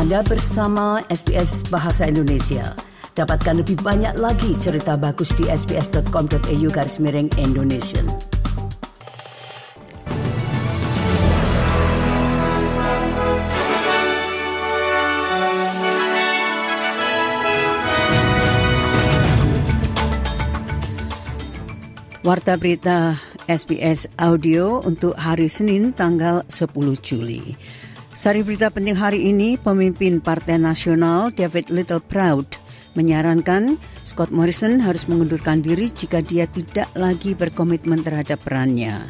[0.00, 2.72] Anda bersama SBS Bahasa Indonesia.
[3.12, 8.00] Dapatkan lebih banyak lagi cerita bagus di sbs.com.au garis miring Indonesia.
[22.24, 23.20] Warta berita
[23.52, 26.72] SBS Audio untuk hari Senin tanggal 10
[27.04, 27.52] Juli.
[28.10, 32.58] Sari berita penting hari ini, pemimpin Partai Nasional David Littleproud
[32.98, 39.06] menyarankan Scott Morrison harus mengundurkan diri jika dia tidak lagi berkomitmen terhadap perannya.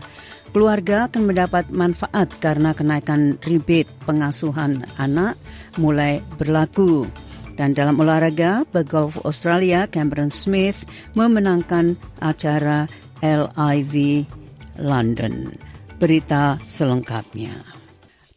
[0.52, 5.38] Keluarga akan mendapat manfaat karena kenaikan rebate pengasuhan anak
[5.80, 7.08] mulai berlaku.
[7.56, 10.84] Dan dalam olahraga, pegolf Australia Cameron Smith
[11.16, 12.84] memenangkan acara
[13.24, 14.26] LIV
[14.80, 15.54] London.
[16.00, 17.69] Berita selengkapnya.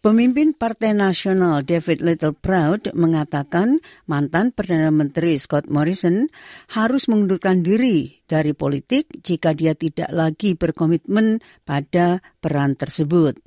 [0.03, 6.27] Pemimpin Partai Nasional David Littleproud mengatakan mantan Perdana Menteri Scott Morrison
[6.75, 13.39] harus mengundurkan diri dari politik jika dia tidak lagi berkomitmen pada peran tersebut.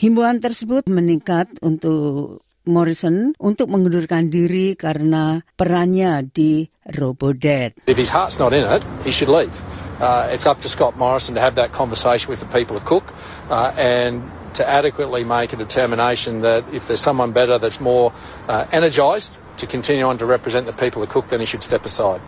[0.00, 6.64] Himbauan tersebut meningkat untuk Morrison untuk mengundurkan diri karena perannya di
[6.96, 7.84] Robodebt.
[7.84, 9.52] If his heart's not in it, he should leave.
[10.00, 13.04] Uh, it's up to Scott Morrison to have that conversation with the people of Cook
[13.52, 18.12] uh, and to adequately make a determination that if there's someone better that's more
[18.48, 21.84] uh, energised to continue on to represent the people of Cook, then he should step
[21.84, 22.20] aside.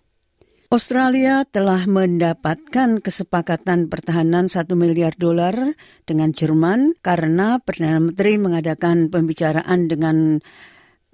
[0.66, 9.86] Australia telah mendapatkan kesepakatan pertahanan 1 miliar dolar dengan Jerman karena Perdana Menteri mengadakan pembicaraan
[9.86, 10.42] dengan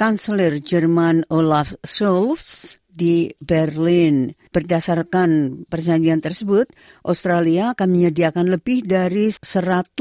[0.01, 4.33] Kanselir Jerman Olaf Scholz di Berlin.
[4.53, 6.73] Berdasarkan perjanjian tersebut,
[7.05, 9.93] Australia akan menyediakan lebih dari 100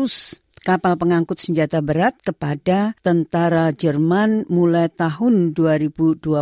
[0.61, 6.37] kapal pengangkut senjata berat kepada tentara Jerman mulai tahun 2025.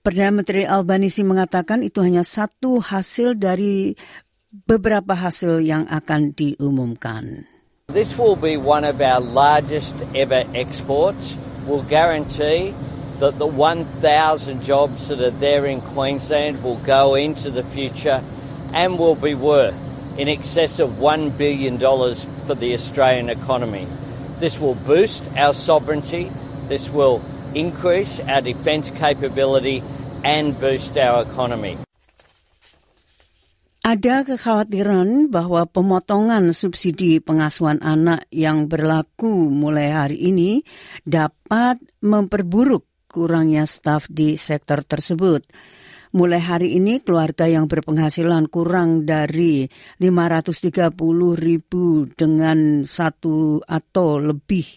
[0.00, 3.92] Perdana Menteri Albanisi mengatakan itu hanya satu hasil dari
[4.64, 7.44] beberapa hasil yang akan diumumkan.
[7.92, 11.36] This will be one of our largest ever exports.
[11.68, 12.72] We'll guarantee
[13.20, 18.24] that the 1,000 jobs that are there in Queensland will go into the future
[18.72, 19.78] and will be worth
[20.16, 21.78] in excess of $1 billion
[22.44, 23.86] for the Australian economy.
[24.42, 26.30] This will boost our sovereignty,
[26.66, 27.22] this will
[27.54, 29.82] increase our defence capability
[30.26, 31.78] and boost our economy.
[33.82, 40.62] Ada kekhawatiran bahwa pemotongan subsidi pengasuhan anak yang berlaku mulai hari ini
[41.02, 45.42] dapat memperburuk kurangnya staf di sektor tersebut.
[46.12, 49.64] Mulai hari ini keluarga yang berpenghasilan kurang dari
[49.96, 50.92] 530
[51.40, 54.68] ribu dengan satu atau lebih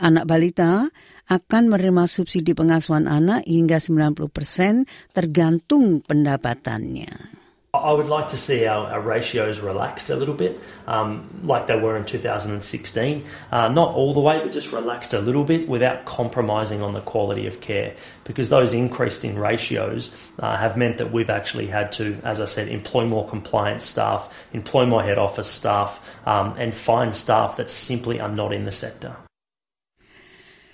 [0.00, 0.88] anak balita
[1.28, 7.41] akan menerima subsidi pengasuhan anak hingga 90 persen tergantung pendapatannya.
[7.74, 11.80] I would like to see our, our ratios relaxed a little bit, um, like they
[11.80, 13.24] were in 2016.
[13.50, 17.00] Uh, not all the way, but just relaxed a little bit without compromising on the
[17.00, 17.96] quality of care.
[18.24, 22.44] Because those increased in ratios uh, have meant that we've actually had to, as I
[22.44, 27.70] said, employ more compliance staff, employ more head office staff, um, and find staff that
[27.70, 29.16] simply are not in the sector.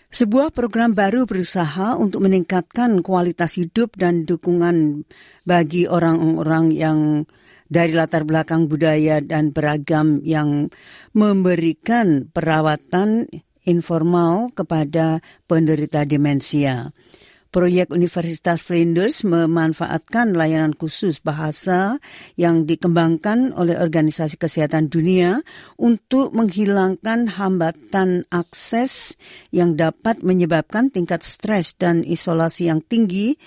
[0.09, 5.05] Sebuah program baru berusaha untuk meningkatkan kualitas hidup dan dukungan
[5.45, 6.99] bagi orang-orang yang
[7.69, 10.73] dari latar belakang budaya dan beragam yang
[11.13, 13.29] memberikan perawatan
[13.69, 16.89] informal kepada penderita demensia.
[17.49, 21.97] Proyek Universitas Flinders memanfaatkan layanan khusus bahasa
[22.37, 25.41] yang dikembangkan oleh Organisasi Kesehatan Dunia
[25.81, 29.17] untuk menghilangkan hambatan akses
[29.49, 33.41] yang dapat menyebabkan tingkat stres dan isolasi yang tinggi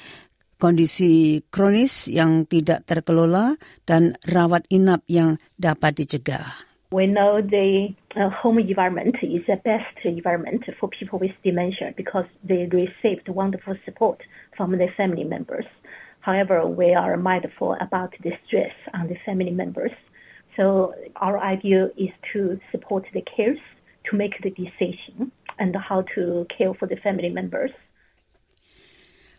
[0.58, 3.54] kondisi kronis yang tidak terkelola
[3.86, 6.71] dan rawat inap yang dapat dicegah.
[6.92, 12.26] We know the uh, home environment is the best environment for people with dementia because
[12.44, 14.20] they received wonderful support
[14.58, 15.64] from their family members.
[16.20, 19.92] However, we are mindful about the stress on the family members.
[20.58, 23.60] So our idea is to support the cares
[24.10, 27.72] to make the decision and how to care for the family members.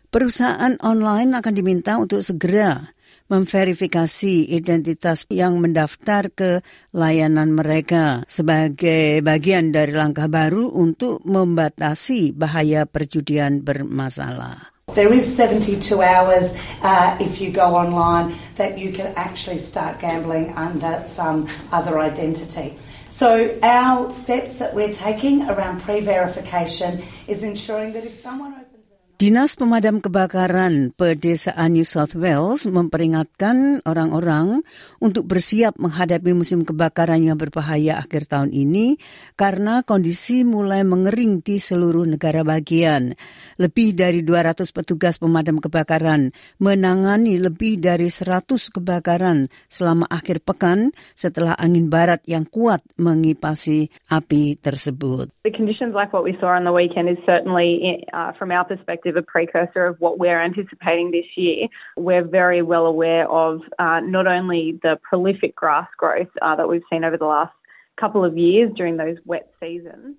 [0.09, 2.93] Perusahaan online akan diminta untuk segera
[3.33, 6.61] memverifikasi identitas yang mendaftar ke
[6.93, 14.69] layanan mereka sebagai bagian dari langkah baru untuk membatasi bahaya perjudian bermasalah.
[14.93, 16.53] There is 72 hours
[16.85, 22.77] uh, if you go online that you can actually start gambling under some other identity.
[23.09, 28.53] So our steps that we're taking around pre-verification is ensuring that if someone
[29.13, 34.65] Dinas Pemadam Kebakaran Pedesaan New South Wales memperingatkan orang-orang
[34.97, 38.97] untuk bersiap menghadapi musim kebakaran yang berbahaya akhir tahun ini
[39.37, 43.13] karena kondisi mulai mengering di seluruh negara bagian.
[43.61, 51.53] Lebih dari 200 petugas pemadam kebakaran menangani lebih dari 100 kebakaran selama akhir pekan setelah
[51.61, 55.29] angin barat yang kuat mengipasi api tersebut.
[55.45, 59.02] The conditions like what we saw on the weekend is certainly, uh, from our perspective,
[59.03, 61.67] perspective, a precursor of what we're anticipating this year.
[61.97, 66.83] We're very well aware of uh, not only the prolific grass growth uh, that we've
[66.89, 67.53] seen over the last
[67.99, 70.15] couple of years during those wet seasons.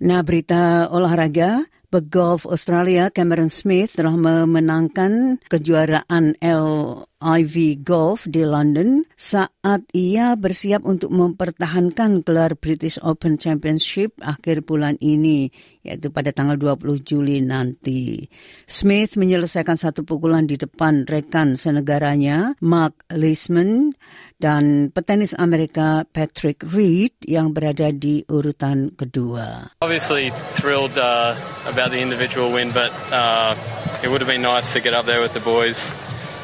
[0.00, 1.62] Nah, berita olahraga
[1.92, 11.12] Pegolf Australia Cameron Smith telah memenangkan kejuaraan LIV Golf di London saat ia bersiap untuk
[11.12, 15.52] mempertahankan gelar British Open Championship akhir bulan ini,
[15.84, 18.24] yaitu pada tanggal 20 Juli nanti.
[18.64, 23.92] Smith menyelesaikan satu pukulan di depan rekan senegaranya, Mark Leisman,
[24.38, 29.78] dan petenis Amerika Patrick Reed yang berada di urutan kedua.
[29.78, 31.34] Obviously thrilled uh,
[31.70, 33.56] about the individual win, but uh,
[34.02, 35.90] it would have been nice to get up there with the boys.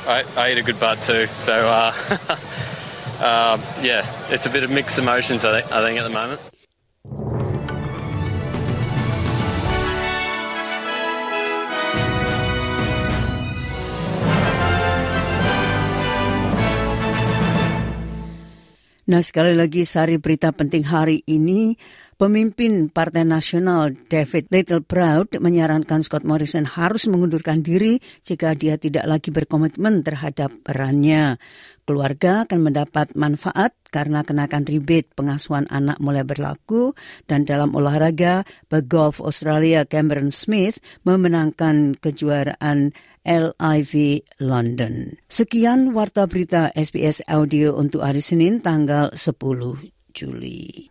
[0.07, 1.93] I, I ate a good bud too, so uh,
[3.21, 6.41] uh, yeah, it's a bit of mixed emotions I think, I think at the moment.
[19.09, 21.73] Nah sekali lagi sari berita penting hari ini,
[22.21, 29.09] pemimpin Partai Nasional David Little Proud menyarankan Scott Morrison harus mengundurkan diri jika dia tidak
[29.09, 31.41] lagi berkomitmen terhadap perannya.
[31.89, 36.93] Keluarga akan mendapat manfaat karena kenakan rebate pengasuhan anak mulai berlaku
[37.25, 42.93] dan dalam olahraga, pegolf Australia Cameron Smith memenangkan kejuaraan
[43.27, 45.19] LIV London.
[45.31, 49.39] Sekian warta berita SBS Audio untuk hari Senin tanggal 10
[50.13, 50.91] Juli.